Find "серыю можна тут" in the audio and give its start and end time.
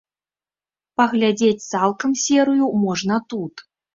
2.23-3.65